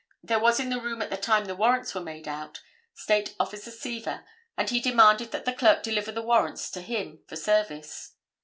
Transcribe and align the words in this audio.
There 0.23 0.39
was 0.39 0.59
in 0.59 0.71
the 0.71 0.81
room 0.81 1.03
at 1.03 1.11
the 1.11 1.15
time 1.15 1.45
the 1.45 1.55
warrants 1.55 1.93
were 1.93 2.01
made 2.01 2.27
out, 2.27 2.59
State 2.95 3.35
Officer 3.39 3.69
Seaver, 3.69 4.25
and 4.57 4.67
he 4.67 4.79
demanded 4.79 5.29
that 5.31 5.45
the 5.45 5.53
clerk 5.53 5.83
deliver 5.83 6.11
the 6.11 6.23
warrants 6.23 6.71
to 6.71 6.81
him 6.81 7.19
for 7.27 7.35
service. 7.35 8.13